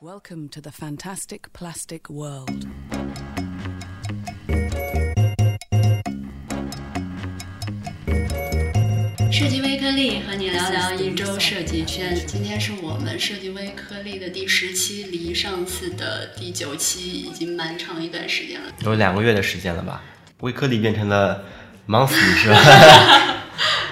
[0.00, 2.68] Welcome to the fantastic plastic world.
[9.32, 12.14] 设计微颗粒和你聊聊一周设计圈。
[12.28, 18.72] 今天是我们设计微颗粒的第十期，离上次的第九期已经蛮长一段时间了。
[18.84, 20.00] 有两个月的时间了吧？
[20.42, 21.42] 微颗粒变成了
[21.88, 23.34] monthly 是吧？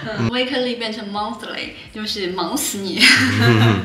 [0.07, 3.01] 嗯，微颗粒变成 monthly 就是忙死你。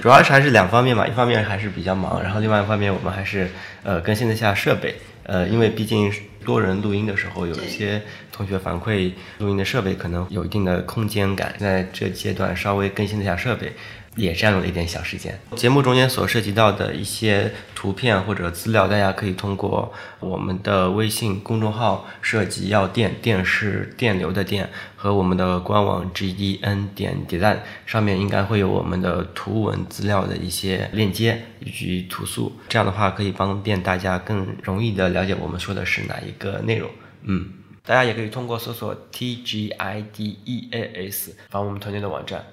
[0.01, 3.49] 主要是还是两方面嘛，一方面还是比较忙，然后另外一方面我们还是
[3.83, 6.11] 呃更新了一下设备，呃，因为毕竟
[6.45, 13.73] 多人录音的时候，有一些同学反馈录音的设备可能有一定的空间感，在这阶段稍微更新了一下设备。
[14.15, 15.39] 也占用了一点小时间。
[15.55, 32.51] 节目中间所涉及到的一些图片或者资料，大家可以通过我们的微信公众号“设计要电”，电视电流的电，和我们的官网 gdn 点 design 上面应该会有我们的图文资料的一些链接以及图素。
[32.67, 36.89] 这样的话可以方便大家更容易的了解我们说的是哪一个内容。
[37.23, 37.49] 嗯，
[37.85, 42.43] 大家也可以通过搜索 tgideas 访问我们团队的网站。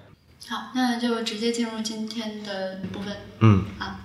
[0.49, 3.15] 好，那就直接进入今天的部分。
[3.41, 4.01] 嗯，啊，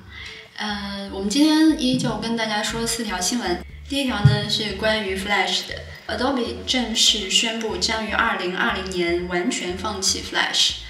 [0.58, 3.64] 呃，我们今天依旧跟大家说四条新闻。
[3.88, 10.83] 第一条呢是关于 Flash 的，Adobe 正式宣布将于二零二零年完全放弃 Flash。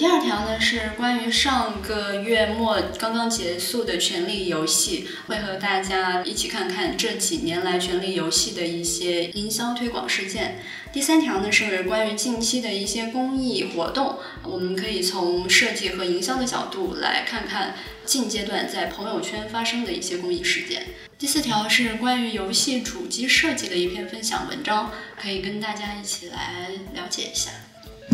[0.00, 10.56] 第二条呢是关于上个月末刚刚结束的《权力游戏》，会和大家一起看看这几年来《权力游戏》的一些营销推广事件。
[10.90, 17.74] 第三条呢是关于近期的一些公益活动，我们可以从设计和营销的角度来看看
[18.06, 20.86] 近阶段在朋友圈发生的一些公益事件。
[21.18, 27.50] 第四条是关于游戏主机设计的一篇分享文章，可以跟大家一起来了解一下。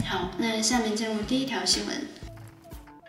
[0.05, 2.07] 好，那下面进入第一条新闻。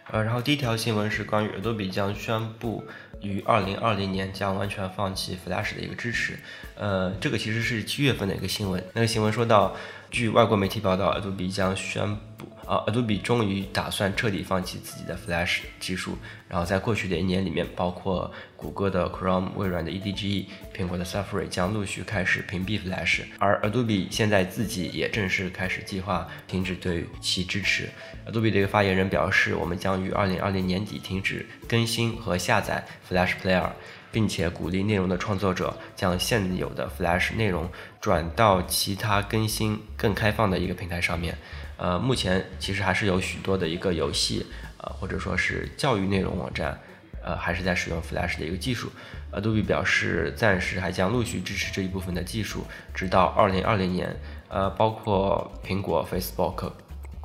[0.10, 2.84] 呃，然后第一条新闻是关于 Adobe 将宣布
[3.22, 6.40] 于二零二零年将完全放弃 Flash 的一个支持。
[6.76, 8.82] 呃，这个其实是七月份的一个新闻。
[8.94, 9.76] 那个新闻说到，
[10.10, 12.18] 据外国媒体报道，Adobe 将宣
[12.68, 16.18] 啊，Adobe 终于打算彻底放弃自己的 Flash 技术。
[16.50, 20.46] 然后在过去的一年里面，包括谷歌的 Chrome、微软的 EDGE、
[20.76, 27.90] 苹果的 Safari 将陆续开始屏蔽 Flash，而 Adobe 现在自己也正式开始计划停止对其支持。
[28.26, 33.70] Adobe 的一个发言人表示，我们将于2020年底停止更新和下载 Flash Player，
[34.12, 37.70] 并且鼓励内容的创作者将现有的 Flash 内容
[38.00, 41.38] 转到其他更新更开放的一个平台上面。
[41.78, 44.46] 呃，目前其实还是有许多的一个游戏，
[44.78, 46.80] 呃，或者说是教育内容网站，
[47.24, 48.92] 呃，还是在使用 Flash 的一个技术。
[49.32, 54.16] Adobe 表示，暂时还将陆续支持这一部分的技术，直到2020年。
[54.50, 56.72] 呃，包括苹果、Facebook、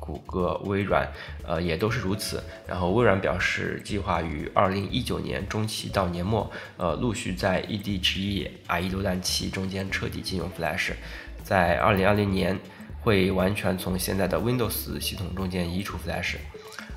[0.05, 1.07] 谷歌、微软，
[1.47, 2.43] 呃，也都是如此。
[2.67, 10.91] 然后微软表示，计划于2019年中期到年末，呃，陆续在 EDGE、IE 浏览器中间彻底禁用 Flash，
[11.43, 12.59] 在2020年。
[13.03, 16.35] 会完全从现在的 Windows 系统中间移除 Flash，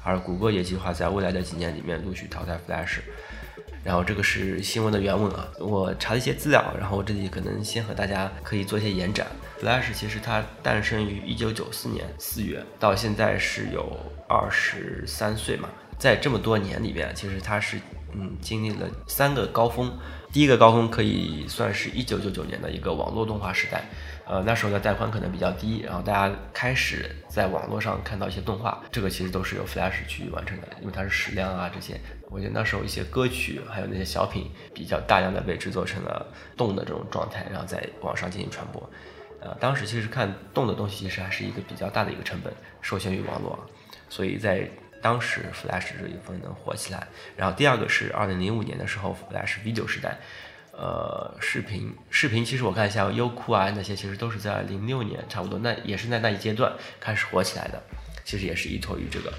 [0.05, 3.01] 而谷歌也计划在未来的几年里面陆续淘汰 Flash。
[3.83, 9.27] 然后这个是新闻的原文啊，我查了一些资料，然后这里可能先和大家可以做一些延展。
[9.61, 15.69] Flash 其实它诞生于1994年4月，到现在是有二十三岁嘛，
[15.99, 17.79] 在这么多年里面，其实它是
[18.13, 19.93] 嗯经历了三个高峰。
[20.33, 23.85] 第一个高峰可以算是一九九九年的一个网络动画时代。
[24.27, 31.99] 呃，那时候的带宽可能比较低，然后大家开始在网络上看到一些动画，这个其实都是由 Flash 去完成的，因为它是矢量啊这些。
[32.29, 38.91] 我觉得那时候一些歌曲还有那些小品比较大量的被制作成了动的这种状态，然后在网上进行传播。
[39.47, 42.53] 呃，当时其实看动的东西其实还是一个比较大的一个成本，
[42.83, 43.57] 受限于网络，
[44.09, 44.69] 所以在
[45.01, 47.07] 当时 Flash 这一部分能火起来。
[47.37, 50.19] 然后第二个是二零零五年的时候，Flash V9 时代。
[50.73, 56.71] 呃，视频视频，其实我看一下优酷啊那些，其实都是在零六年差不多，那也是在那一阶段
[57.01, 57.83] 开始火起来的，
[58.25, 59.33] 其实也是依托于这个。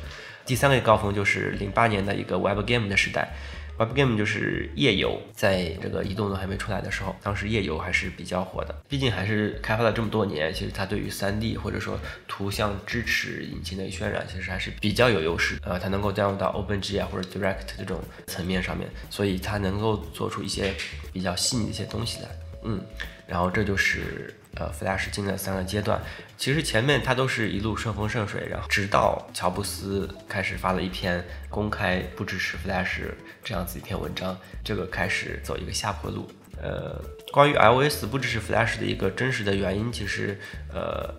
[0.45, 3.35] 第三个高峰就是零八年的一个 Web Game 的时代。
[3.77, 8.75] Web Game 就是页游，在这个移动端还没出来的时候，当时页游还是比较火的。
[8.89, 15.59] 毕竟还是开发了这么多年，其实它对于 3D 或者说图像支持引擎的渲染，其实还是比较有优势。
[15.63, 20.73] 呃，它能够调用到 OpenGL 或者 Direct 这种层面上面，所以它能够做出一些
[21.13, 22.29] 比较细腻的一些东西来。
[22.63, 22.81] 嗯，
[23.27, 24.33] 然后这就是。
[24.59, 26.01] 呃，Flash 经历了三个阶段，
[26.37, 33.01] 其实前面它都是一路顺风顺水，然后直到乔布斯开始发了一篇公开不支持 Flash
[33.43, 36.27] 这样子一篇文章，这个开始走一个下坡路。
[36.59, 36.99] 呃，
[37.31, 40.39] 关于 iOS 不支持 Flash 的一个真实的原因，其实
[40.73, 41.13] 呃，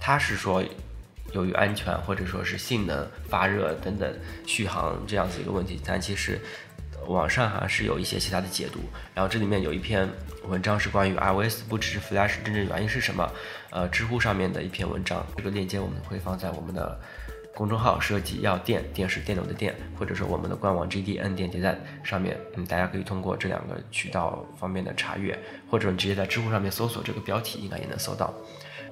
[0.00, 0.60] 他是说
[1.32, 4.12] 由于安全或者说是性能、发热等等
[4.44, 6.40] 续航这样子一个问题，但其实
[7.06, 8.80] 网上好像是有一些其他的解读，
[9.14, 10.08] 然后这里面有一篇
[10.48, 13.30] 文章是关于 iOS 不支持 Flash 真正原因是什么？
[13.70, 17.00] 呃，知乎上面的一篇文章，这个链接我们会放在我们的
[17.54, 25.38] 公众号“设计要电”，电视电脑的电，或者说我们的官网 GDN 电电站上面，嗯，大家可以通过这两个渠道方面的查阅，
[25.70, 28.32] 或者你直接在知乎上面搜索这个标题，应该也能搜到。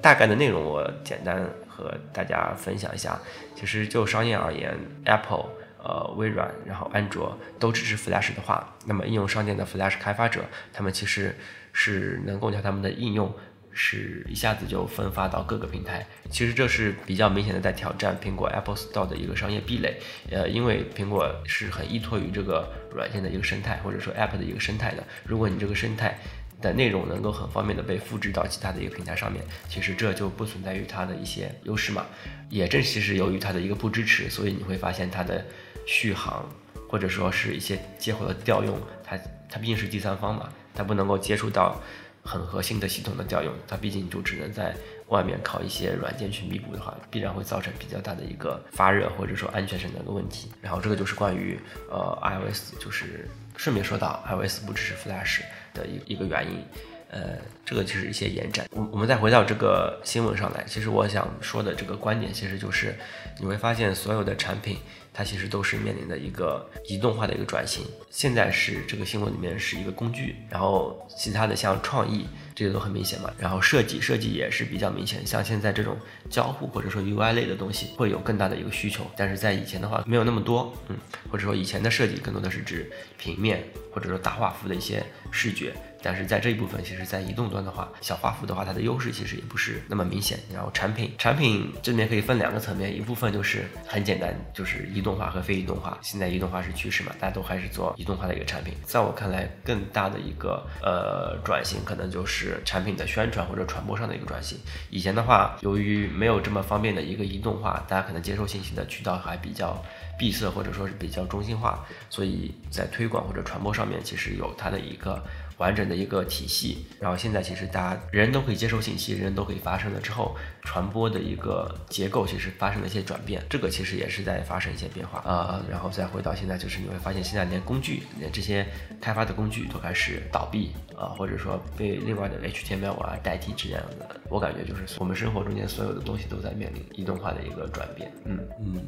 [0.03, 3.21] 大概的内容我简单和大家分享一下。
[3.55, 4.75] 其实就商业而言
[5.05, 5.47] ，Apple、
[5.83, 11.37] 呃微软，然后安卓都支持 Flash 的话，那么应用商店的 Flash 开发者，他们其实
[11.73, 13.35] 是能够将他们的应用
[13.73, 16.07] 是一下子就分发到各个平台。
[16.31, 19.99] 其实这是比较明显的在挑战苹果 Apple Store 的一个商业壁垒。
[20.31, 25.05] 呃，因为苹果是很依托于这个软件的一个生态，或者说 App 的一个生态的。
[25.25, 26.19] 如果你这个生态，
[26.61, 32.05] 的内容能够很方便的被复制到其他的一个平台上面，其实这就不存在于它的一些优势嘛。
[32.51, 35.43] 也正其实由于它的一个不支持，所以你会发现它的
[35.93, 36.49] 续航
[36.89, 41.77] 或者说是一些接口的调用，它它毕竟是第三方嘛，它不能够接触到
[42.23, 44.75] 很核心的系统的调用，它毕竟就只能在
[45.09, 50.53] 外面靠一些软件去弥补的话，必然会造成比较大的一个发热或者说安全上的一个问题。
[50.63, 51.59] 然后这个就是关于
[51.91, 55.41] 呃 iOS，就是顺便说到 iOS 不支持 Flash。
[55.73, 56.65] 的一一个原因，
[57.11, 58.67] 呃，这个就是一些延展。
[58.73, 62.93] 我我们再回到这个新闻上来，其实我想说的这个观点，其实就是
[63.39, 64.79] 你会发现所有的产品。
[65.13, 67.85] 它其实都是面临的一个移动化的一个转型。
[68.11, 73.31] 现在是这个新闻里面是一个工具，然后其他的像创意这些都很明显嘛。
[73.39, 75.97] 然后设计设计也是比较明显，像现在这种
[76.29, 80.97] 交互或者说 UI 类的东西会有更大的一个需求，但是在以前的话没有那么多，嗯，
[81.31, 85.73] 或者说以前的设计更多的是指平面或者说大画幅的一些视觉。
[86.03, 90.39] 但是在这一部分，其实，在移动端的话，小画幅的话，它的优势其实也不是那么明显。
[90.53, 95.99] 然后产品，产品这里面可以分两个层面，一部分就是很简单，就是移动化和非移动化。
[96.01, 98.75] 现在移动化是趋势嘛，大家都还是做移动化的一个产品。
[98.83, 104.59] 在我看来，更大的一个呃转型，可能就是产品的宣传或者传播上的一个转型。
[104.89, 109.83] 以前的话，由于没有这么方便的一个移动化，大家可能接受信息的渠道还比较
[110.19, 115.23] 闭塞，或者说是比较中心化，所以在推广或者传播上面，其实有它的一个。
[115.61, 125.63] 完整的一个体系，然后现在其实大家人都可以接受信息，人都可以发声了之后，传播的一个结构其实发生了一些转变，这个其实也是在发生一些变化啊。
[125.71, 128.67] 然后再回到现在，就是你会发现现在连工具，连这些
[129.03, 134.17] 开发的工具都开始倒闭啊，或者说被另外的 HTML 啊代替这样的。
[134.31, 138.11] 我感觉就是我们生活中间所有的东西都在面临移动化的一个转变。
[138.25, 138.83] 嗯嗯。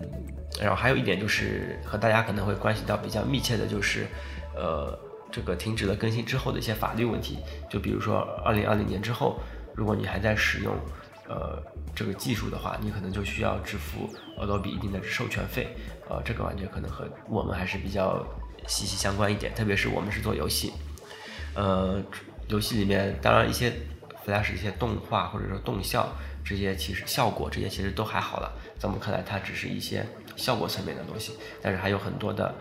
[0.58, 4.06] 然后还有一点就是和大家可能会关系到比较密切的就是，
[4.56, 4.98] 呃。
[5.32, 7.38] 这个停止了更新之后的一些法律问题，
[7.70, 9.40] 就比如说二零二零年之后，
[9.74, 10.76] 如果你还在使用，
[11.26, 11.60] 呃，
[11.94, 15.74] 这个技术的话，你可能就需要支付 Adobe 一定的授权费，
[16.10, 18.22] 呃，这个完全可能和我们还是比较
[18.66, 20.74] 息息相关一点，特别是我们是做游戏，
[21.54, 22.02] 呃，
[22.48, 23.72] 游戏里面当然一些
[24.26, 26.12] Flash 一些动画或者说动效
[26.44, 30.06] 这些其实效果这些其实都还好了，在我们看来它只是一些
[30.36, 31.32] 效果层面的东西，
[31.62, 32.54] 但是还有很多的。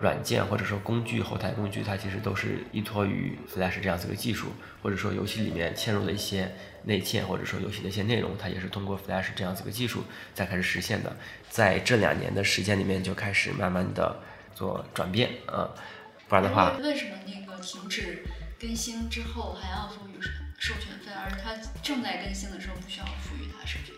[0.00, 4.48] 软件或者说工具后台工具，它其实都是依托于 Flash 这样子一个技术，
[4.82, 6.50] 或者说游戏里面嵌入的一些
[6.84, 10.04] 内嵌，或者说游戏的一些内容，它也是通过 Flash 这样子一个技术
[10.34, 11.14] 再开始实现的。
[11.50, 14.20] 在这两年的时间里面，就开始慢慢的
[14.54, 15.68] 做转变啊，
[16.28, 18.24] 不然的话，为什么那个停止
[18.58, 20.18] 更新之后还要赋予
[20.58, 23.94] 授权费，而它正在更新的时候不需要赋予它授权？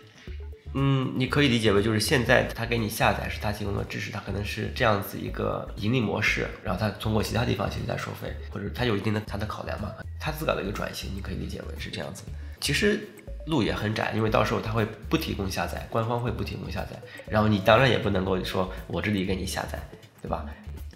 [0.74, 12.22] 嗯，你可以理解为就是现在他给你下载是他提供的知识，他可能是这样子一个盈利模式，然后他通过其他地方其实在收费，或者他有一定的他的考量嘛，他自个的一个转型，你可以理解为是这样子。
[12.58, 13.06] 其实
[13.46, 16.98] 路也很窄，因为到时候他会不提供下载，官方会不提供下载，
[17.28, 19.78] 然后你当然也不能够说我这里给你下载，
[20.22, 20.46] 对吧？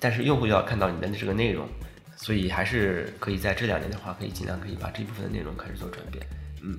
[0.01, 1.69] 但是用户要看到你的这个内容，
[2.17, 6.25] 所以还是可以在这两年的话，可以尽量可以把这部分的内容开始做转变，
[6.63, 6.79] 嗯。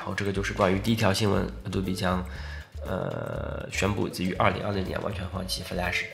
[0.00, 2.24] 然后这个就是关于第一条新闻，Adobe 将
[2.86, 6.06] 呃宣布自于二零二零年完全放弃 Flash。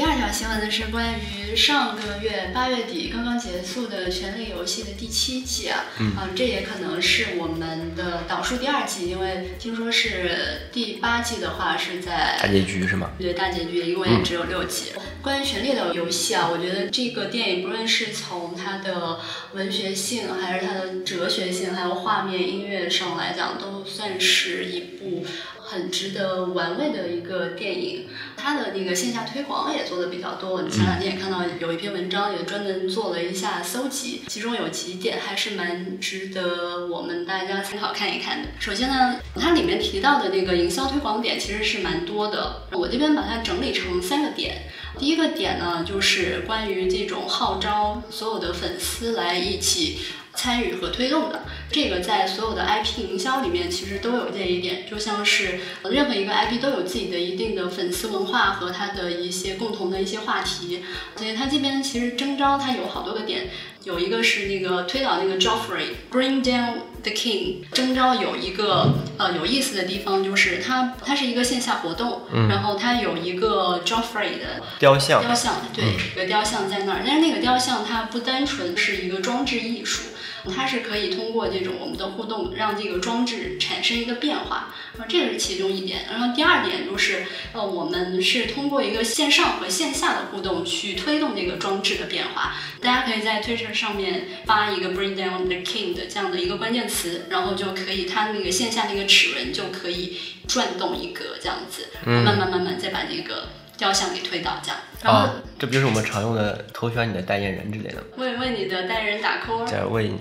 [0.00, 13.10] 第二条新闻呢是关于上个月八月底刚刚结束的《权力游戏》的第七季啊，嗯，这也可能是我们的导数第二季，因为听说是第八季的话是在大结局是吗？
[13.18, 14.92] 对，大结局一共也只有六集。
[15.20, 19.20] 关于《权力的游戏》啊，我觉得这个电影不论是从它的
[19.52, 25.26] 文学性，还是它的哲学性，还有画面、音乐上来讲，都算是一部。
[25.62, 28.08] 很值得玩味的一个电影。
[28.36, 38.48] 它的那个线下推广也做的比较多，前两天也看到有一篇文章也专门做了一下搜集，其中有几点还是蛮值得我们大家参考看一看的。
[38.58, 44.62] 首先呢，它里面提到的那个营销推广点其实是蛮多的，我这边把它整理成三个点。
[44.98, 50.00] 第一个点呢，就是关于这种号召所有的粉丝来一起
[50.40, 51.42] 参与和推动的。
[51.70, 60.82] 这个在所有的 IP 营销里面其实都有这一点，就像是任何一个 IP 都有自己的一定的粉丝文化和它的一些共同的一些话题。
[61.14, 63.50] 所以它这边其实征招它有好多个点，
[63.84, 67.58] 有一个是那个推导那个 Joffrey，Bring down the King。
[67.72, 75.84] 征招有一个呃有意思的地方就是它它是一个线下活动，然后它有一个 Joffrey 的雕像，雕像对，
[76.16, 80.08] 有个雕像在那儿，但是那个雕像它不单纯是一个装置艺术。
[80.54, 86.06] 它是可以通过这种我们的互动，让这个装置产生一个变化，然后这个是其中一点。
[86.10, 92.54] 然后第二点就是，呃，我们是通过一个线上和线下的互动去推动这个装置的变化。
[92.80, 100.18] 大家可以在 Twitter 上面发一个 Bring down the King 的这样的一个关键词，然后就可以，它那个线下那个齿轮就可以
[100.48, 103.48] 转动一个，这样子，慢慢慢慢再把这个。
[103.80, 104.78] 雕像给推倒，这样。
[105.02, 108.02] 啊，这不就是我们常用的投选你的代言人之类的吗？
[108.18, 110.12] 为为你的代言人打 call，在为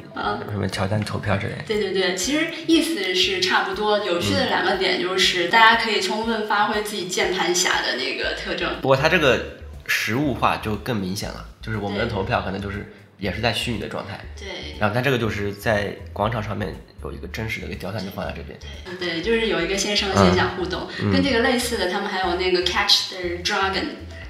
[0.49, 1.63] 什么乔丹投票之类的。
[1.67, 3.99] 对对对，其实意思是差不多。
[3.99, 8.79] 有趣的两个点就是，大家可以充分发挥自己键盘侠的那个特征。
[8.81, 12.89] 不过它这个实物化就更明显了，就是我们的投票可能就是。
[13.19, 14.47] 也是在虚拟的状态，对。
[14.79, 16.73] 然后，但这个就是在广场上面
[17.03, 18.57] 有一个真实的一个雕像，就放在这边。
[18.97, 23.85] 对，就是有一个线上线下互动，跟这个类似的，他们还有那个 Catch the Dragon，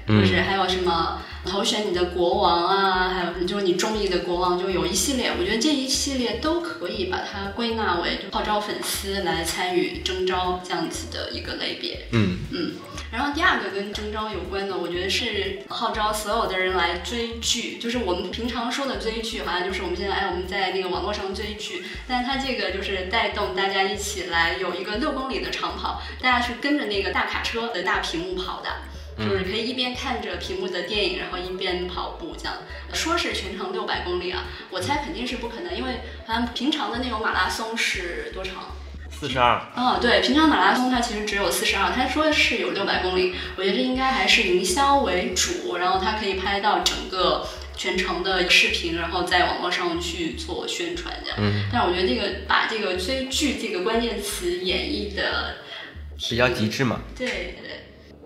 [0.06, 1.22] 就是还有什么。
[1.42, 5.32] 投选你的国王啊，还有就是你中意的国王，就有一系列。
[5.38, 12.06] 我觉得这一系列都可以把它归纳为就号召粉丝来参与征招这样子的一个类别。
[12.12, 12.72] 嗯嗯。
[13.10, 17.78] 然后第二个跟征招有关的，我觉得是号召所有的人来追剧。
[17.78, 28.68] 就是我们平常说的追剧，好像就是我们现在哎我们在那个网络上追剧，但是它这个就是带动大家一起来有一个六公里的长跑，大家是跟着那个大卡车的大屏幕跑的。
[29.20, 32.54] 就是可以一边看着屏幕的电影，然后一边跑步，这样
[32.92, 38.74] 说是全程六百公里啊，我猜肯定是不可能，因为好像平常的那种马拉松是多长？
[39.10, 39.60] 四十二。
[39.76, 47.46] 哦，对，平常马拉松它其实只有四十二，他说是有六百公里，我觉得这应该还是营销为主，然后它可以拍到整个
[47.76, 51.38] 全程的视频，然后在网络上去做宣传这样。
[51.38, 51.68] 嗯。
[51.70, 55.56] 但我觉得这个把这个追剧这个关键词演绎的
[56.28, 57.00] 比较极致嘛。
[57.14, 57.26] 对
[57.60, 57.69] 对。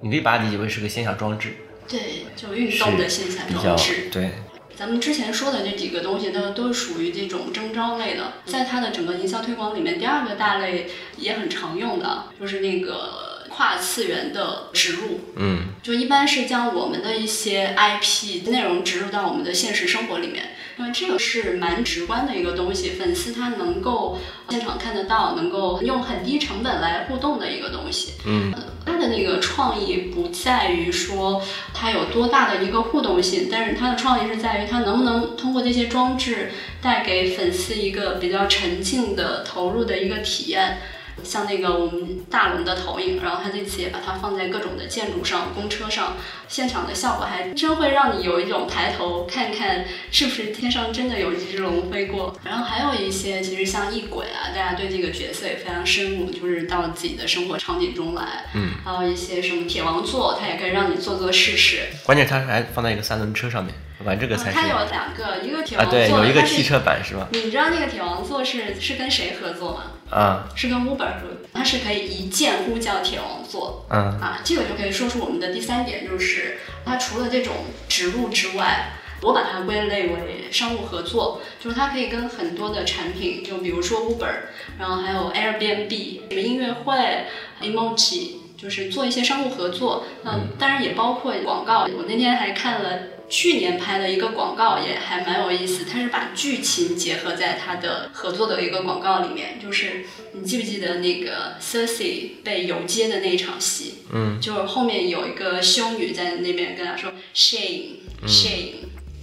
[0.05, 1.55] 你可以把它理解为是个线下装置，
[1.89, 4.11] 对，就运动的线下装置。
[4.13, 4.33] 对，
[4.77, 15.21] 咱们之前说的这几个东西都都属于这种征招类的，在它的整个营销推广里面，第二个大类也很常用的，就是那个跨次元的植入。
[15.37, 20.51] 嗯，就一般是将我们的一些 IP 内容植入到我们的现实生活里面。
[20.77, 28.15] 因为这个是蛮直观的一个东西，粉丝他能够现场看得到，能够用很低成本来互动的一个东西。
[28.27, 28.53] 嗯，
[28.85, 31.41] 他的那个创意不在于说
[31.73, 36.51] 它有多大的一个互动性，但是它的创意是在于它能不能通过这些装置
[36.83, 40.79] 带给粉丝一个比较沉浸的投入的一个体验。
[41.23, 46.15] 像那个我们大龙的投影，然后他这次也把它放在各种的建筑上、公车上，
[46.49, 52.37] 现场的效果还真会让你有一种抬头看看是不是天上真的有一只龙飞过。
[52.45, 58.47] 然后还有一些其实像异鬼啊，大家对这个角色也非常深入，就是到自己的生活场景中来。
[58.55, 61.89] 嗯，还有一些什么铁王座，它也可以让你做做试试。
[62.03, 63.75] 关键它还放在一个三轮车上面。
[64.05, 64.57] 玩这个才是。
[64.57, 67.29] 它有两个，一个铁王座，对，有一个汽车版是吧？
[67.33, 69.93] 你知道那个铁王座是是跟谁合作吗？
[70.11, 73.87] 啊，是跟 Uber 合作，它是可以一键呼叫铁王座。
[73.91, 77.55] 嗯，啊，这个就可以说出我们的第三点，就是它除了这种
[77.89, 78.93] 植入之外，
[79.23, 84.35] 我把它归类为商务合作，就是它可以跟很多的产品，就比如说 Uber，
[84.79, 87.25] 然后还有 Airbnb，什么音乐会
[87.61, 90.05] ，Emoji，就是做一些商务合作。
[90.25, 91.89] 嗯，当然也包括广告。
[91.97, 92.91] 我那天还看了。
[93.29, 103.95] 去年拍的一个广告也还蛮有意思，它是把剧情结合在它的合作的一个广告里面，就是你记不记得那个 Cersei 被游街的那一场戏？
[104.13, 108.75] 嗯，就是后面有一个修女在那边跟他说 shame shame，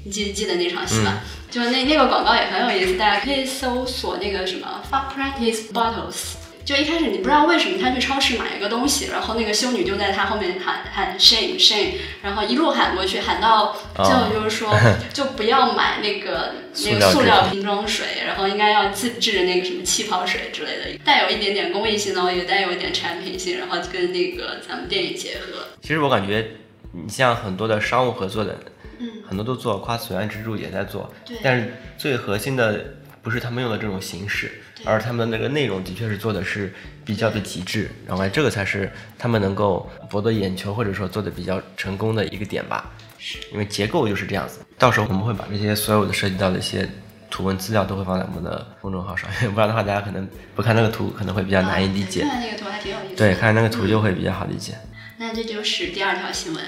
[0.03, 1.21] 你记不记得那场戏吧？
[1.49, 6.40] 就那那个广告也很有意思，大家可以搜索那个什么 fuck practice bottles。
[6.63, 14.73] 就一开始你不知道为什么他去超市买一个东西，然后那个修女就在他后面喊喊 shame shame，然后一路喊过去，喊到最后就是说、
[15.13, 16.53] 就不要买那个
[16.85, 25.65] 那个塑料瓶装水，然后应该要自制那个什么气泡水之类的，带有一点点公益性，然后也带有一点产品性，然后跟那个咱们电影结合。
[25.81, 26.51] 其实我感觉，
[26.93, 28.57] 你像很多的商务合作的，
[28.99, 34.51] 嗯，很多都做，夸此岸之助也在做，对但是最核心的不是他们用的这种形式，
[34.83, 36.73] 而他们的那个内容的确是做的是
[37.05, 42.91] 比较的极致，然后这个才是他们能够博得眼球或者说做的比较成功的一个点吧。
[43.17, 44.59] 是，因为结构就是这样子。
[44.77, 46.89] 到时候我们会把这些所有的涉及到的一些
[47.29, 52.23] 图文资料都会放在我们的公众号上， 不然的话大家可能不看那个图可能会比较难以理解。
[52.23, 53.15] 看那个图还挺有意思。
[53.15, 54.73] 对，看那个图就会比较好理解。
[55.19, 56.63] 那这就是第二条新闻。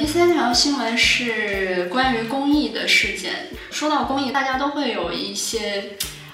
[0.00, 3.48] 第三条新闻是关于公益的事件。
[3.70, 5.90] 说到公益，大家都会有一些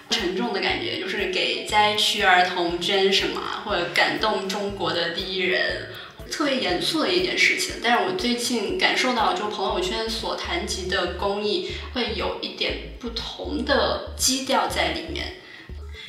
[0.08, 5.88] 沉重的感觉，就是给灾区儿童捐什么，或者感动中国的第一人，
[6.30, 7.74] 特别严肃的一件事情。
[7.82, 15.38] 但是我最近感受到，就朋友圈所谈及的公益，会有一点不同的基调在里面。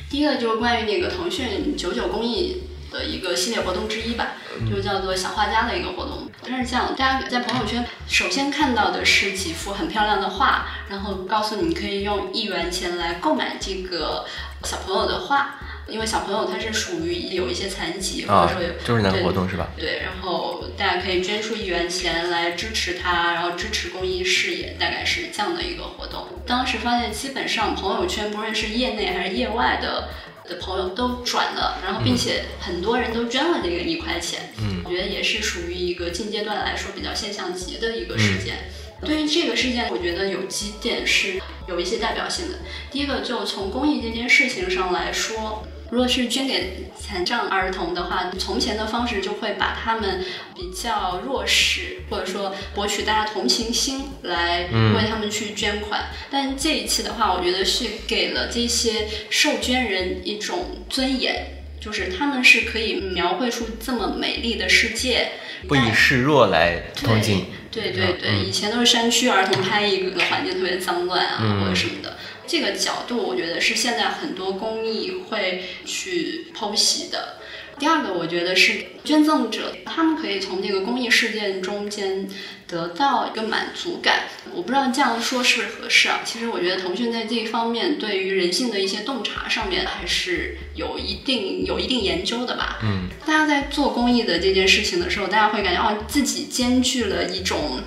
[0.08, 2.62] 第一个就是关于那个腾讯九九公益
[2.92, 4.36] 的一个系列活动之一吧，
[4.70, 6.27] 就叫做小画家的一个活动。
[6.42, 14.24] 它是这样，大家在朋友圈首先看到的是几幅很漂亮的画，然后告诉你可以用一元钱来购买这个
[14.64, 19.68] 小朋友的画，因为小朋友他是属于有一些残疾，或啊者说有、，就是那个活动是吧？
[19.76, 26.26] 对，然后大家可以捐出一元钱来支持他，然后支持公益事业，大概是这样的一个活动。
[26.46, 30.08] 当时发现，基本上朋友圈不论是业内还是业外的
[30.48, 34.52] 的朋友都转了，然后并且很多人都捐了这个一块钱。
[34.58, 38.70] 嗯，我觉得也是属于一个近阶段来说比较现象级的一个事件。
[39.00, 42.58] 对于这个事件，我觉得有几点是有一些代表性的。
[42.90, 56.08] 第一个，就从公益这件事情上来说，如果是捐给残障儿童的话，从前的方式就会把他们比较弱势，或者说博取大家同情心来嗯为他们去捐款。
[56.30, 61.54] 但这一次的话，我觉得是给了这些受捐人一种尊严。
[61.80, 65.30] 就是他们是可以描绘出这么美丽的世界，
[65.68, 67.46] 不以示弱来同情。
[67.70, 72.18] 对对对，嗯以前都是山区儿童拍一个环境特别脏乱啊，嗯或者什么的。
[72.48, 77.36] 这个角度，我觉得是现在很多公益会去剖析的。
[77.78, 82.28] 第二个，我觉得是捐赠者，他们可以从这个公益事件中间
[82.66, 84.24] 得到一个满足感。
[84.52, 86.22] 我不知道这样说是不是合适啊？
[86.24, 92.80] 其实我觉得腾讯在这一方面对于人性的一些洞察上面还是有一定有一定研究的吧。
[92.82, 97.80] 嗯，大家在做公益的这件事情的时候，大家会感觉哦，自己兼具了一种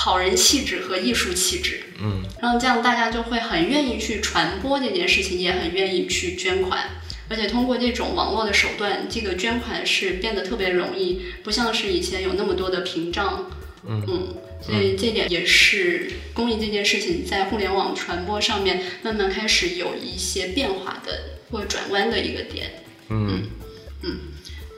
[0.00, 1.82] 好人气质和艺术气质。
[2.00, 6.88] 嗯，然后这样大家就会很愿意去传播这件事情，也很愿意去捐款。
[7.28, 13.50] 而且通过这种网络的手段，这个捐款是变得特别容易，不像是以前有那么多的屏障。
[13.88, 22.84] 嗯所以这点也是公益这件事情在互联网传播上面慢慢开始有一些变化的或转弯的一个点。
[23.08, 23.42] 嗯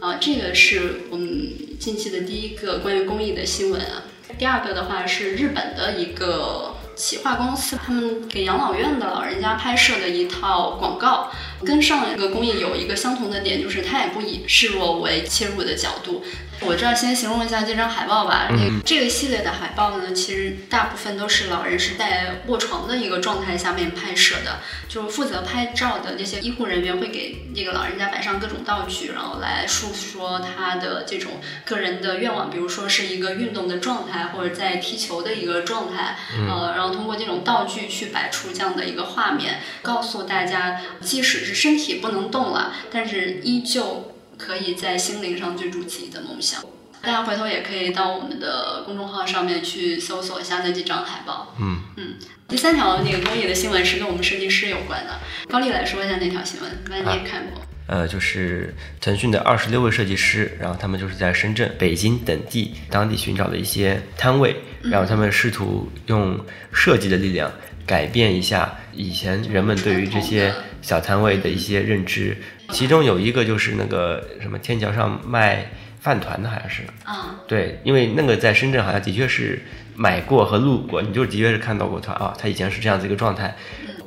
[0.00, 4.04] 啊，这个是我们近期的第一个关于公益的新闻啊。
[4.38, 11.30] 第二个的话是日本的一个企划公司，他们给养老院的老人家拍摄的一套广告，
[11.64, 16.24] 跟上一个公益有一个相同的点，就是它也不以示弱为切入的角度。
[16.62, 18.48] 我这儿先形容一下这张海报吧。
[18.50, 46.62] 那个这个系列的海报呢，其实大部分都是老人是在卧床的一个状态下面拍摄的，就负责拍照的那些医护人员会给那个老人家摆上各种道具，然后来诉说他的这种个人的愿望，比如说是一个运动的状态，或者在踢球的一个状态，呃，然后通过这种道具去摆出这样的一个画面，告诉大家，即使是身体不能动了，但是依旧可以在心灵上追逐自己的梦想。
[47.02, 51.54] 大家回头也可以到我们的公众号上面去搜索一下那几张海报。
[51.58, 52.14] 嗯嗯。
[52.46, 57.62] 第三条那个公益的新闻是跟我们设计师有关的，高丽来说一下那条新闻，刚才你也看过。
[57.86, 66.38] 呃，就是腾讯的二十六位设计师，然后他们就是在深圳、北京等地当地寻找的一些摊位，然后他们试图用
[66.72, 67.50] 设计的力量
[67.90, 72.36] 改变一下以前人们对于这些小摊位的一些认知。
[72.68, 75.66] 其中有一个就是那个什么天桥上卖
[76.00, 76.82] 饭团的，好像是。
[77.02, 79.60] 啊，对，因为那个在深圳好像的确是
[79.96, 83.56] 买过和路过，你就的确是看到过它啊，它以前是这样子一个状态。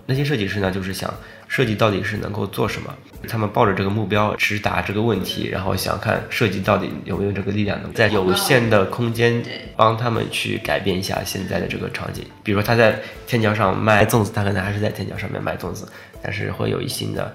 [0.05, 1.13] 那些设计师呢，就是想
[1.47, 2.93] 设计到底是能够做什么，
[3.27, 9.41] 他们抱着这个目标直达这个问题，然后想看设计到底有没有这个力量，能在有限的空间
[9.77, 12.25] 帮他们去改变一下现在的这个场景。
[12.43, 15.87] 比如说他在天桥上卖粽子，他可能还是在天桥上面卖粽子，
[16.21, 17.33] 但是会有一新的。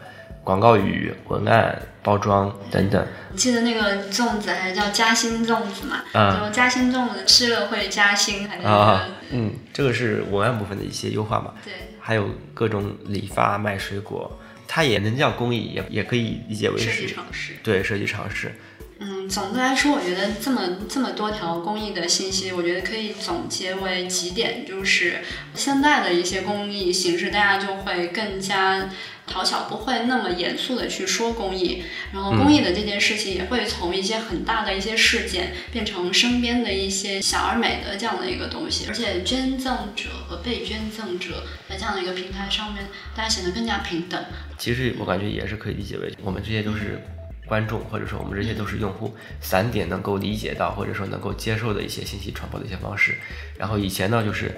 [0.48, 3.06] 广告语、文案、包装等等。
[3.36, 6.02] 记得那个粽子还叫夹心粽子嘛？
[6.14, 8.66] 啊，就夹心粽子吃了会夹心，还是？
[8.66, 11.52] 啊，嗯，这个是文案部分的一些优化嘛？
[11.62, 11.74] 对。
[12.00, 17.52] 还有各种理发、卖水果，它也能叫公益，也也可以理解为设计尝试。
[17.62, 18.54] 对，设计尝试。
[19.00, 25.18] 嗯，总的来说，我觉得这么这么多条公益的信息，我觉得可以总结为几点，就是
[25.52, 28.88] 现在的一些公益形式，大家就会更加。
[29.28, 44.24] 讨巧不会那么严肃的去说公益，然后公益的这件事情也会从一些很大的一些事件变成身边的一些小而美的这样的一个东西，而且捐赠者和被捐赠者在这样的一个平台上面，大家显得更加平等。
[44.56, 47.00] 其实我感觉也是可以理解为，我们这些都是
[47.46, 53.18] 观众，或者说我们这些都是用户，散点能够理解到或者说能够接受的一些信息传播的一些方式。
[53.58, 54.56] 然后以前呢，就是。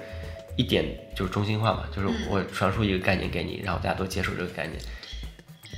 [0.55, 0.85] 一点
[1.15, 4.79] 就是中心化嘛，就是我传输一个概念给你，然后大家都接受这个概念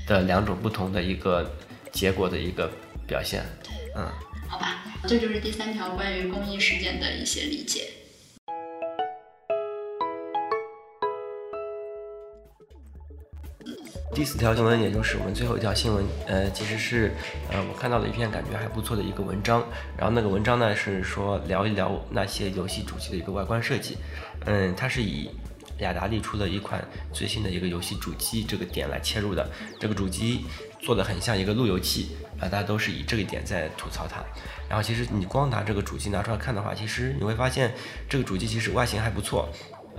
[0.08, 1.56] 的两种不同的一个
[1.92, 2.72] 结果的一个
[3.08, 3.44] 表现。
[3.96, 4.06] 嗯，
[4.48, 7.90] 好吧，这就是第三条关于公益事件的一些理解。
[14.14, 17.12] 第四条新闻，也就是我们最后一条新闻，呃，其实是，
[17.52, 19.66] 呃，我看到了一篇感觉还不错的一个文章，
[19.98, 23.98] 然后那个文章呢是说聊一聊那些游戏主机的一个外观设计，
[24.46, 25.32] 嗯，它是以
[25.80, 29.50] 雅达利出的一款最新的一个游戏主机这个点来切入的，
[29.80, 30.46] 这个主机
[30.80, 34.24] 做的很像一个路由器，啊，大家都是以这个点在吐槽它，
[34.70, 37.74] 然后其实你光拿这个主机拿出来看的话，其实你会发现
[38.08, 39.50] 这个主机其实外形还不错。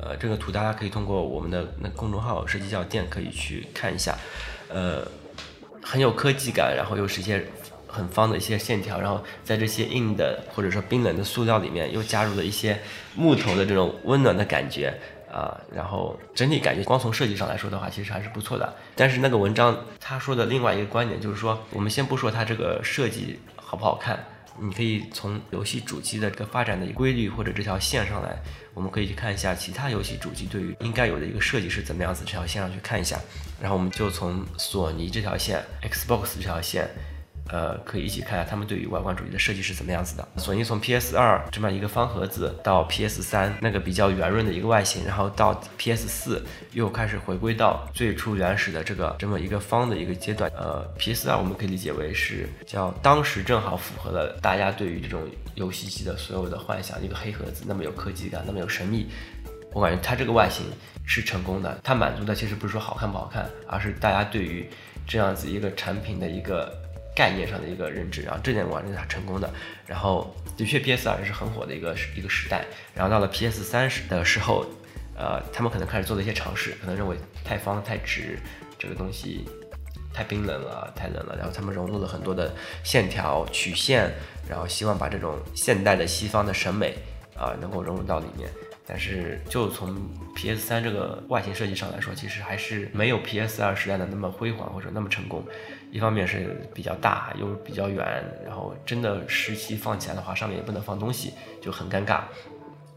[0.01, 4.17] 呃，这个图大家可以通过我们的那公众号“设计教店”可以去看一下，
[4.69, 5.07] 呃，
[5.83, 7.47] 很有科技感，然后又是一些
[7.87, 12.79] 很方的一些线条，然后在这些硬的或者说冰冷的塑料里面又加入了一些
[13.15, 14.93] 木头的这种温暖的感觉
[15.31, 18.75] 啊，然后整体感觉光从设计上来说的话，其实还是不错的。
[18.97, 24.25] 但是那个文章他说的另外一个观点就是说，我们先不说它这个设计好不好看。
[24.61, 28.37] 你可以从游戏主机的这个发展的规律或者这条线上来，
[28.73, 33.19] 我们可以去看一下其他游戏主机对于应该有的一个设计是怎么样子，这条线上去看一下。
[33.61, 36.89] 然后我们就从索尼这条线，Xbox 这条线。
[37.51, 40.27] 呃，可以一起看下他们对于外观主义的设计是怎么样子的。
[40.39, 50.51] 索尼从 PS 二这么一个方盒子到 PS 三那个比较圆润的一个外形，然后到 PS 四又开始回归到最初原始的这个这么一个方的一个阶段。
[50.57, 55.23] 呃，PS 二我们可以理解为是叫当时正好符合了大家对于这种
[55.55, 59.07] 游戏机的所有的幻想，一个黑盒子那么有科技感，那么有神秘。
[59.75, 60.65] 我感觉它这个外形
[61.05, 64.67] 是成功的，它满足的其实不是说好看不好看，而是大家对于
[65.07, 66.73] 这样子一个产品的一个。
[67.15, 69.49] 概念上的一个认知，然后这点我认为它成功的。
[69.87, 72.65] 然后的确，PS 二是很火的一个一个时代。
[72.95, 74.67] 然后到了 PS 三时的时候，
[75.17, 78.39] 呃，他们可能开始做了一些尝试，可能认为太方太直
[78.79, 79.49] 这个东西
[80.13, 81.37] 太冰冷了，太冷了。
[81.37, 84.11] 然后他们融入了很多的线条曲线，
[84.49, 86.97] 然后希望把这种现代的西方的审美
[87.37, 88.51] 啊能够融入到里面。
[88.87, 89.97] 但是就从
[90.35, 95.43] PS 三这个外形设计上来说，其实还是没有 PS 二时代的那么辉煌或者那么成功。
[95.91, 102.23] 一方面是比较大又比较远，然后真的实际放起来的话，上面也不能放东西，就很尴尬。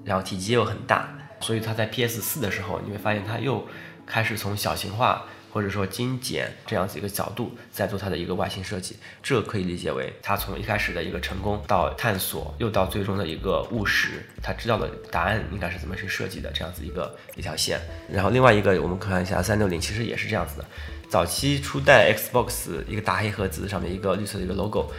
[0.04, 1.08] 然后体积又很大，
[1.40, 3.66] 所以它在 PS 四的时候，你会发现它又
[4.06, 5.26] 开始从小型化。
[5.58, 17.82] 或者说精简这样子一个角度，在做它的一个外形设计，这可以理解为它从一开始的一个成功到探索，又到最终的一个务实，他知道了答案应该是怎么去设计的这样子一个一条线。
[18.08, 20.66] 然后另外一个，我们看一下三六零，其实也是这样子的。
[21.10, 24.92] 早期初代 Xbox 一个大黑盒子上面一个绿色的一个 logo，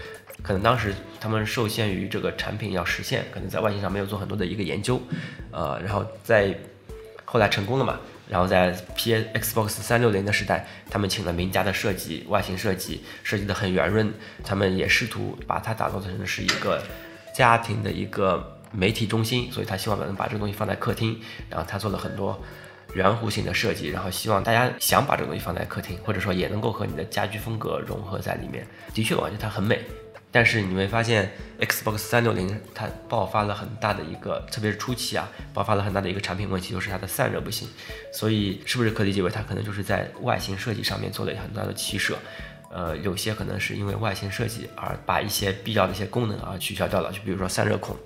[0.42, 5.00] 可能当时他们受限于这个产品要实现，可能在外形上没有做很多的一个研究，
[5.52, 6.52] 呃，然后在
[7.24, 8.00] 后来成功了嘛。
[8.28, 14.12] 然后在 P Xbox 三六零的时代，他们请了名家的设计，外形设计设计的很圆润，
[14.44, 16.82] 他们也试图把它打造成的是一个
[17.34, 22.38] 家庭的一个媒体中心，所以他希望能把这个东西放在客厅，然后他做了很多
[22.94, 28.66] 圆弧形的设计，然后希望大家想把这个东西放在客厅，或者说也能够和你的家居风格融合在里面。
[28.92, 29.80] 的确，我感觉它很美。
[30.30, 37.68] 但是你会发现，Xbox 三六零它爆发了很大的一个，特别是初期啊，爆发了很大的一个产品问题，就是它的散热不行。
[38.12, 42.18] 所以是不是可理解为它可能就是在外形设计上面做了很大的取舍？
[42.70, 47.96] 呃，有些可能是因为外形设计而把一些必要的一些功能啊取消掉了，就比如说散热孔，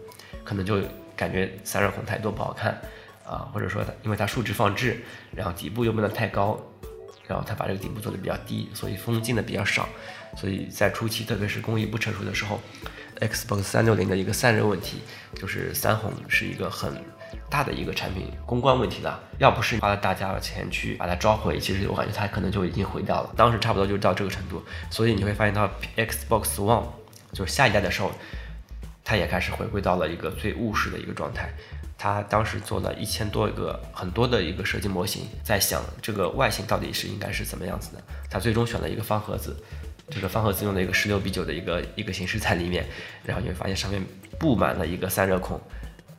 [0.44, 0.80] 可能就
[1.16, 2.80] 感觉散热孔太多不好看。
[3.24, 5.00] 啊，或者说它因为它竖直放置，
[5.34, 6.60] 然后底部又不能太高，
[7.26, 9.88] 然后它把这个底部做的比较低，所以风进的比较少，
[10.36, 12.60] 所以在初期，特别是工艺不成熟的时候
[13.20, 14.98] ，Xbox 三六零的一个散热问题，
[15.34, 16.92] 就是三红是一个很
[17.50, 19.20] 大的一个产品公关问题了。
[19.38, 23.32] 要不是花了大价钱去把它召回，其实我感觉它可能就已经毁掉了。
[23.36, 26.84] 当时差不多就到这个程度，所以你会发现到 Xbox One
[27.32, 28.10] 就是下一代的时候，
[29.04, 31.52] 它也开始回归到了一个最务实的一个状态。
[31.98, 38.02] 他当时做了一千多个很多的一个设计模型，在想这个外形到底是应该是怎么样子的。
[38.28, 39.56] 他最终选了一个方盒子，
[40.14, 42.84] 这个方盒子用的一个十六比九的一个一个形式在里面，
[43.24, 44.00] 然后你会发现上面
[44.38, 45.60] 布满了一个散热孔。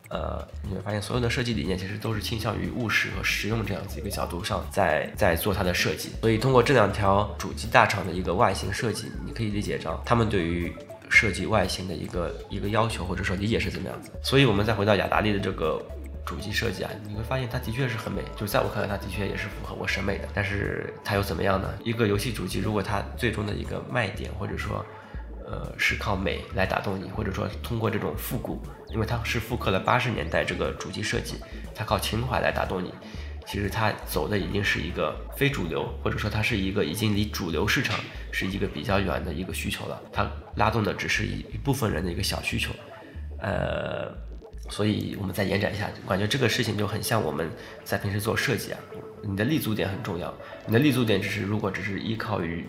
[0.10, 6.10] 呃，你会发现所有的设计理念其实都是倾向于务实和实用这样子一个角度上在在做它的设计。
[6.22, 10.74] 所以通过这两条主机大厂的一个外形设计，你可以理解成他们对于。
[11.10, 15.80] 设计外形的一个一个要求或者说理解是怎么样子，所以我们再回到雅达利的这个
[16.26, 20.28] 主机设计啊，你会发现它的确是很美，就在我看来，它的确也是符合我审美的。
[20.34, 21.74] 但是它又怎么样呢？
[21.84, 24.86] 一个游戏主机，如果它最终的一个卖点或者说，
[25.46, 31.36] 呃，是靠美来打动你，或者说通过这种复古，因为它是复刻了八十年代这个主机设计，
[31.76, 32.94] 它靠情怀来打动你。
[33.46, 38.00] 其实它走的已经是一个非主流，或者说它是一个已经离主流市场
[38.32, 40.02] 是一个比较远的一个需求了。
[40.14, 42.72] 它拉动的只是一一部分人的一个小需求，
[43.40, 44.16] 呃，
[44.74, 47.48] 所以我们再延展一下，感觉这个事情就很像我们
[47.84, 48.80] 在平时做设计啊，
[49.22, 50.34] 你的立足点很重要。
[50.66, 52.66] 你的立足点只是如果只是依靠于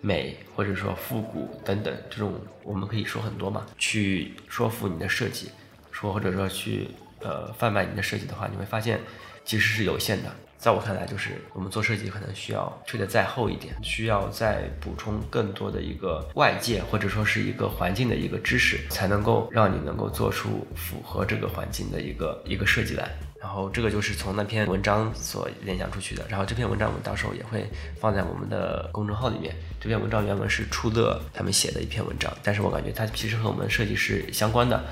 [0.00, 5.50] 美或者说复古等等这种，我们可以说很多嘛，去说服你的设计，
[5.92, 6.88] 说或者说去
[7.20, 8.98] 呃贩卖你的设计的话，你会发现。
[9.42, 23.08] 其实是有限的，在我看来，就是我们做设计可能需要吹得再厚一点，需要再补充更多的一个外界或者说是一个环境的一个知识，才能够让你能够做出符合这个环境的一个一个设计来。
[23.40, 26.26] 然后这个就是从那篇文章所联想出去的。
[26.28, 27.66] 然后这篇文章我们到时候也会
[27.98, 29.56] 放在我们的公众号里面。
[29.80, 34.84] 这篇文章原文是初乐他们写的一篇文章，但是我感觉它其实和我们设计是相关的。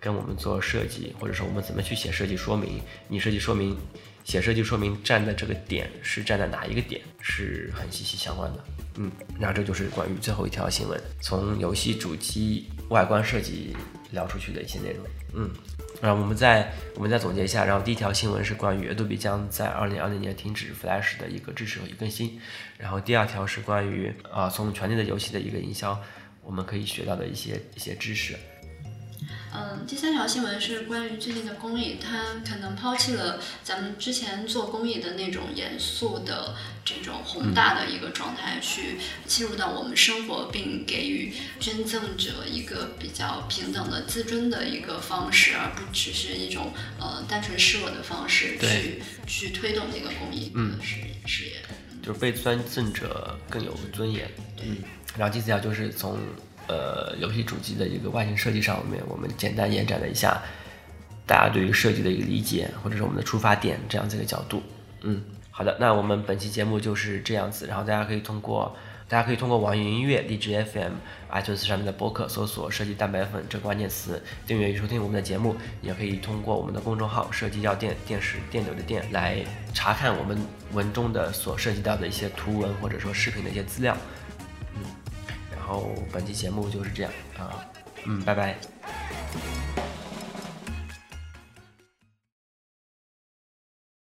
[0.00, 3.76] 跟我们做设计，或者说我们怎么去写设计说明，你设计说明
[4.28, 8.62] 写设计说明站的这个点是站在哪一个点，是很息息相关的。
[8.96, 13.74] 嗯，那这就是关于最后一条新闻，从游戏主机外观设计
[14.10, 15.06] 聊出去的一些内容。
[15.32, 15.50] 嗯，
[16.02, 22.38] 然后我们再我们再总结一下，然后第一条新闻是关于 Adobe 将在二零二零年停止 Flash 的一个支持和更新，
[22.76, 25.98] 然后第二条是关于啊从全内的游戏的一个营销，
[26.42, 28.36] 我们可以学到的一些一些知识。
[29.58, 51.56] 嗯，第三条新闻是关于最近的公益，它可能抛弃了咱们之前做公益的那种严肃的这种宏大的一个状态，去进入到我们生活，并给予捐赠者一个比较平等的自尊的一个方式，而不只是一种呃单纯示弱的方式去去推动这个公益的事事业，
[52.00, 54.30] 就是被捐赠者更有尊严。
[54.62, 54.76] 嗯，
[55.16, 56.16] 然后第四条就是从。
[56.68, 60.40] 呃，游戏主机的一个外形设计上面，我们简单延展了一下
[61.26, 64.62] 大家对于设计的一个理解，或者是我们的出发点这样子一个角度。
[65.00, 67.66] 嗯，好的，那我们本期节目就是这样子。
[67.66, 68.76] 然后大家可以通过
[69.08, 70.92] 大家可以通过网易云音乐、荔枝 FM、
[71.32, 75.56] iTunes 上面的播客搜索“设计蛋白粉”这个关键词，订阅与收听我们的节目。
[75.80, 80.38] 也可以通过我们的公众号“设计药店”电视电流的店来查看我们
[80.72, 83.96] 文中的所涉及到的一些图文或者说视频的一些资料。
[85.68, 87.62] 然后本期节目就是这样啊
[88.06, 89.87] 嗯拜拜。